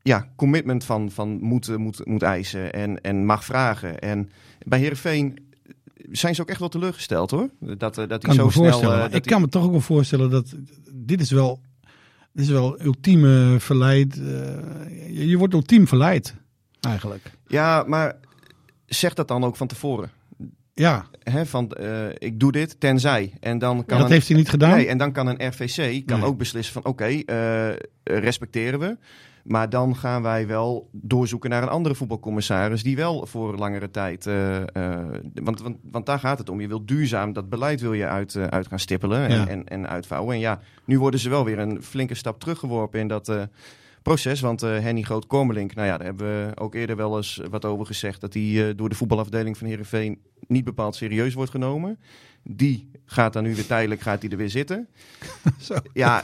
[0.02, 4.00] ja, commitment van, van moet, moet, moet eisen en, en mag vragen.
[4.00, 4.30] En
[4.66, 5.38] bij Heerenveen
[6.12, 7.50] zijn ze ook echt wel teleurgesteld hoor.
[7.60, 8.94] Dat, eh, dat ik zo me snel...
[8.94, 10.56] eh, ik dat kan me toch ook wel voorstellen dat
[10.92, 11.62] dit is wel,
[12.32, 14.16] dit is wel ultieme verleid.
[14.16, 16.36] je, je wordt ultiem verleid,
[16.80, 17.32] eigenlijk.
[17.48, 18.16] ja, maar
[18.86, 20.10] zeg dat dan ook van tevoren.
[20.78, 23.34] Ja, Hè, van, eh, ik doe dit tenzij.
[23.40, 24.70] En dan kan dat een- heeft hij niet gedaan.
[24.76, 26.28] Nee, en dan kan een RVC kan Nee.
[26.28, 27.70] ook beslissen van oké, eh,
[28.04, 28.98] respecteren we.
[29.44, 34.28] Maar dan gaan wij wel doorzoeken naar een andere voetbalcommissaris die wel voor langere tijd.
[34.28, 34.58] eh,
[35.34, 36.62] want, want, want daar gaat het om.
[36.62, 39.48] Je wilt duurzaam dat beleid wil je uit, uit gaan stippelen en, Ja.
[39.48, 40.34] en, en uitvouwen.
[40.36, 43.32] En ja, nu worden ze wel weer een flinke stap teruggeworpen in dat.
[44.06, 47.66] Proces, want eh Henny Groot-Kormelink, nou ja, daar hebben we ook eerder wel eens wat
[47.66, 48.22] over gezegd.
[48.22, 51.98] Dat hij eh, door de voetbalafdeling van Heerenveen niet bepaald serieus wordt genomen.
[52.44, 54.88] Die gaat dan nu weer tijdelijk gaat hij er weer zitten.
[55.60, 55.76] Zo.
[55.94, 56.24] Ja,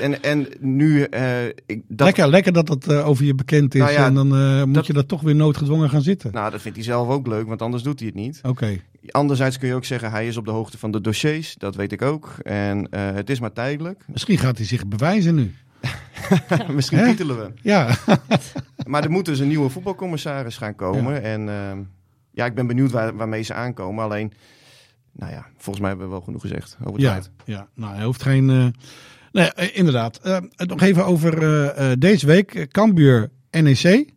[0.00, 1.02] en, en nu...
[1.02, 3.80] eh, ik, dat, lekker, lekker dat dat over je bekend is.
[3.80, 4.28] Nou ja, en dan
[4.64, 6.32] moet dat- je daar toch weer noodgedwongen gaan zitten.
[6.32, 8.40] Nou, dat vindt hij zelf ook leuk, want anders doet hij het niet.
[8.42, 8.80] Oké.
[9.10, 11.54] Anderzijds kun je ook zeggen, hij is op de hoogte van de dossiers.
[11.58, 12.34] Dat weet ik ook.
[12.42, 14.04] En het is maar tijdelijk.
[14.06, 15.54] Misschien gaat hij zich bewijzen nu.
[16.74, 17.52] Misschien titelen we.
[17.62, 17.96] Ja,
[18.86, 21.22] Maar er moet dus een nieuwe voetbalcommissaris gaan komen.
[21.22, 21.78] En ehm,
[22.30, 24.04] ja, ik ben benieuwd waar, waarmee ze aankomen.
[24.04, 24.32] Alleen,
[25.12, 27.30] nou ja, volgens mij hebben we wel genoeg gezegd over het ja, feit.
[27.44, 27.68] ja.
[27.74, 28.50] Nou, hij hoeft geen...
[28.50, 28.66] eh,
[29.32, 30.16] Nee, eh, inderdaad.
[30.22, 32.66] Eh, nog even over eh, eh, deze week.
[32.70, 34.10] Cambuur NEC.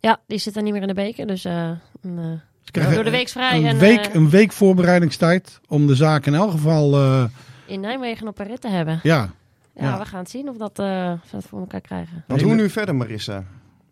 [0.00, 1.70] Ja, die zit er niet meer in de beker, dus eh,
[2.02, 2.24] een, eh,
[2.62, 3.58] Ze krijgen door de week vrij.
[3.58, 6.94] een, en week, een week voorbereidingstijd om de zaak in elk geval...
[6.94, 7.24] eh,
[7.66, 9.00] in Nijmegen op een rit te hebben.
[9.02, 9.30] ja,
[9.74, 9.98] Ja, Ja.
[9.98, 12.24] we gaan het zien of dat, eh, of we dat voor elkaar krijgen.
[12.26, 13.44] Want hoe nu verder, Marissa?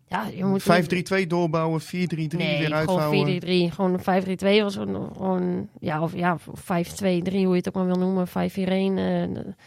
[0.07, 3.07] Ja, je moet 5-3-2 doorbouwen, 4-3-3 Nee, weer uitvouwen.
[3.09, 3.71] gewoon 4-3-3.
[3.71, 7.97] Gewoon 5-3-2 was een- gewoon, ja, of ja, 5-2-3, hoe je het ook maar wil
[7.97, 8.27] noemen.
[8.27, 9.23] 5-4-1, eh,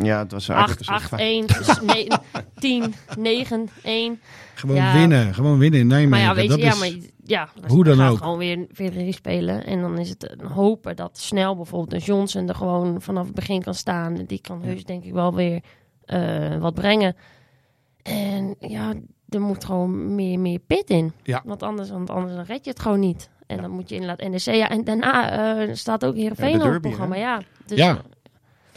[0.06, 2.18] Ja, het was eigenlijk 8, een soort 8, 1, dus ne-
[2.58, 4.20] 10, 9, 1.
[4.54, 4.92] gewoon Ja.
[4.92, 5.34] winnen.
[5.34, 6.10] Gewoon winnen in Nijmegen.
[6.10, 8.18] Maar ja, weet je, dat ja, is, maar ja, Hoe dan ook.
[8.18, 9.64] gewoon weer 4-3 spelen.
[9.66, 13.34] En dan is het een hopen dat snel bijvoorbeeld een Johnson er gewoon vanaf het
[13.34, 14.14] begin kan staan.
[14.26, 15.60] Die kan heus denk ik wel weer
[16.06, 17.16] eh, wat brengen.
[18.02, 18.94] En ja,
[19.28, 21.12] er moet gewoon meer, meer pit in.
[21.22, 21.42] Ja.
[21.44, 23.30] Want anders, want anders dan red je het gewoon niet.
[23.46, 24.40] En dan moet je inderdaad NEC.
[24.54, 27.16] Ja, en daarna eh, staat ook Heerenveen Ja, de op het programma.
[27.16, 27.90] Ja, dus Ja.
[27.90, 27.96] eh,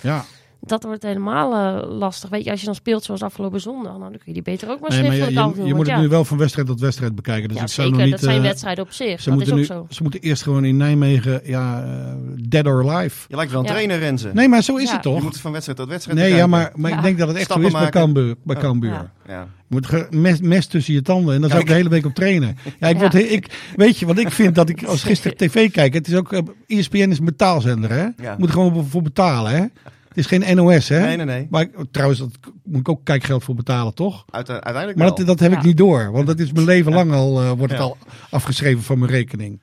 [0.01, 0.23] ja.
[0.61, 2.29] Dat wordt helemaal eh, lastig.
[2.29, 4.69] Weet je, als je dan speelt zoals afgelopen zondag, nou, dan kun je die beter
[4.69, 6.79] ook maar Nee, maar je, je, je moet het ja, nu wel van wedstrijd tot
[6.79, 7.47] wedstrijd bekijken.
[7.47, 8.01] Dus ja, ik zou zeker.
[8.01, 8.19] nog niet...
[8.21, 9.21] dat zijn eh, wedstrijden op zich.
[9.21, 9.95] ze, Dat is moeten ook nu, zo.
[9.95, 12.13] ze moeten eerst gewoon in Nijmegen, ja, eh,
[12.49, 13.25] dead or alive.
[13.27, 13.71] Je lijkt wel een Ja.
[13.71, 14.29] trainer, Renze.
[14.33, 14.95] Nee, maar zo is Ja.
[14.95, 15.21] het Je toch?
[15.23, 17.59] moet van wedstrijd tot wedstrijd Nee, ja, maar, maar ik denk dat het echt zo
[17.59, 17.89] is bij.
[17.89, 18.35] Cambuur.
[18.43, 18.91] Bij Cambuur.
[18.91, 19.11] ja.
[19.27, 19.47] Ja.
[19.67, 21.35] Je moet mes, mes tussen je tanden.
[21.35, 22.57] En daar zou ik de hele week op trainen.
[22.79, 22.99] Ja, ik Ja.
[22.99, 25.93] word, he- ik, weet je wat ik vind dat ik als gisteren tv kijk?
[25.93, 28.07] Het is ook, ESPN is een betaalzender, hè?
[28.23, 28.35] Ja.
[28.37, 29.65] Moet er gewoon voor betalen, hè?
[30.09, 30.99] Het is geen NOS, hè?
[30.99, 31.47] Nee, nee, nee.
[31.49, 32.29] Maar ik- trouwens, dat
[32.63, 34.25] moet ik ook kijkgeld voor betalen, toch?
[34.29, 35.15] Uite- uiteindelijk Maar wel.
[35.15, 36.11] dat, dat heb ik niet door.
[36.11, 37.97] Want dat is mijn leven lang al, eh, wordt het al
[38.29, 39.59] afgeschreven van mijn rekening.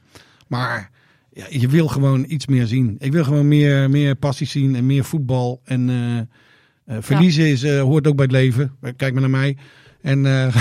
[0.46, 0.90] Maar
[1.32, 2.96] ja, je wil gewoon iets meer zien.
[2.98, 5.60] Ik wil gewoon meer, meer passie zien en meer voetbal.
[5.64, 6.18] En eh,
[6.96, 8.76] eh, verliezen is, eh, hoort ook bij het leven.
[8.96, 9.56] Kijk maar naar mij.
[10.02, 10.56] En, eh,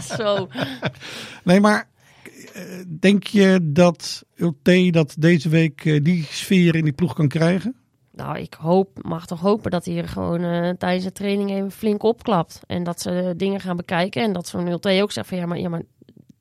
[0.16, 0.48] Zo.
[1.44, 1.88] nee, maar
[3.00, 7.74] denk je dat Ulte dat deze week die sfeer in die ploeg kan krijgen?
[8.22, 11.70] Nou, ik hoop, mag toch hopen dat hij er gewoon eh, tijdens de training even
[11.70, 12.60] flink opklapt.
[12.66, 14.22] En dat ze dingen gaan bekijken.
[14.22, 15.82] En dat zo'n 0-2 ook zegt van ja maar, ja, maar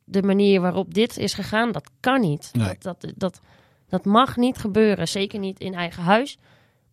[0.04, 2.50] de manier waarop dit is gegaan, dat kan niet.
[2.54, 2.76] Nee.
[2.80, 3.40] Dat, dat, dat,
[3.90, 5.08] dat mag niet gebeuren.
[5.08, 6.38] Zeker niet in eigen huis.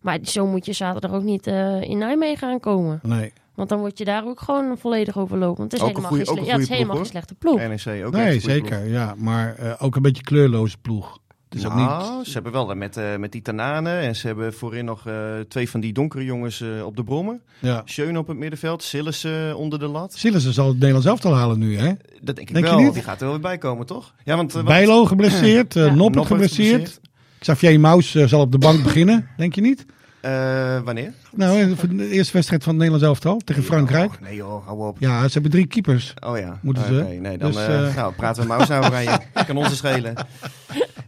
[0.01, 2.99] Maar zo moet je zaterdag ook niet eh, in Nijmegen aankomen.
[3.03, 3.33] Nee.
[3.55, 5.57] Want dan word je daar ook gewoon volledig overlopen.
[5.57, 6.95] Want het is Ook helemaal, goeie- geen, ook sle- een ja, goeie het is helemaal
[7.03, 7.95] geen ploeg, slechte ploeg.
[7.95, 8.79] NEC ook Nee, zeker.
[8.79, 8.91] ploeg.
[8.91, 11.19] Ja, maar eh, ook een beetje kleurloze ploeg.
[11.49, 12.27] Ook Nou, niet...
[12.27, 15.13] ze hebben wel met, eh, met die Tananen en ze hebben voorin nog eh,
[15.47, 17.41] twee van die donkere jongens eh, op de brommen.
[17.59, 17.83] Ja.
[18.15, 20.13] Op het middenveld, Sillis eh, onder de lat.
[20.13, 21.87] Sillissen zal het Nederlands elftal halen nu, hè?
[22.21, 22.79] Dat denk ik Denk je wel.
[22.81, 22.93] niet?
[22.93, 24.13] Die gaat er wel weer bij komen, toch?
[24.23, 25.93] Ja, want, wat- Bijlo geblesseerd, Ja.
[25.93, 26.99] Noppert geblesseerd.
[27.39, 29.85] Xavier Maus zal op de bank beginnen, denk je niet?
[30.83, 31.13] Wanneer?
[31.35, 34.11] Nou, de eerste wedstrijd van het Nederlands elftal tegen Frankrijk.
[34.13, 34.97] Oh, nee joh, hou op.
[34.99, 36.13] Ja, ze hebben drie keepers.
[36.27, 36.59] Oh ja.
[36.61, 37.17] Moeten ze.
[37.19, 39.17] Nee, dan Dus, nou, praten we Maus nou over aan je.
[39.47, 40.13] kan ons schelen.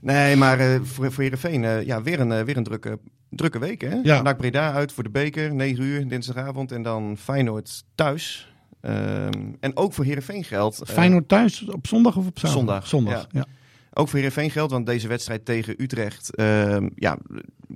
[0.02, 3.60] Nee, maar eh, voor, voor Heerenveen, eh, ja, weer een, eh, weer een drukke, drukke
[3.60, 3.82] week.
[3.82, 4.00] Hè?
[4.04, 4.22] Ja.
[4.22, 6.72] NAC Breda uit voor de beker, 9 uur dinsdagavond.
[6.72, 8.54] En dan Feyenoord thuis.
[8.82, 10.82] Ehm, en ook voor Heerenveen geldt...
[10.86, 12.88] Feyenoord thuis op zondag of op zaterdag?
[12.88, 13.46] Zondag, Zondag, ja.
[13.94, 16.36] Ook voor Heerenveen geldt, want deze wedstrijd tegen Utrecht...
[16.36, 17.18] ehm, ja,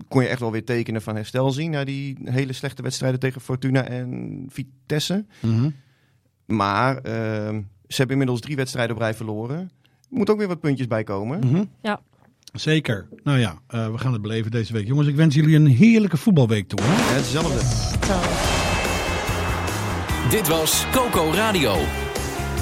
[0.08, 1.72] kon je echt wel weer tekenen van herstel zien...
[1.72, 5.26] na die hele slechte wedstrijden tegen Fortuna en Vitesse.
[5.40, 5.70] Mhm.
[6.46, 9.60] Maar ehm, ze hebben inmiddels drie wedstrijden op rij verloren.
[9.60, 11.40] Er moet ook weer wat puntjes bij komen.
[11.40, 11.64] Mhm.
[11.82, 12.02] Ja.
[12.54, 13.08] Zeker.
[13.24, 14.88] Nou ja, eh, we gaan het beleven deze week.
[14.88, 16.80] Jongens, ik wens jullie een heerlijke voetbalweek toe.
[16.82, 17.10] Hè?
[17.10, 17.60] Ja, hetzelfde.
[20.30, 21.76] Dit was Coco Radio.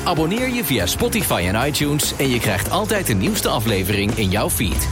[0.04, 4.50] Abonneer je via Spotify en iTunes en je krijgt altijd de nieuwste aflevering in jouw
[4.50, 4.88] feed.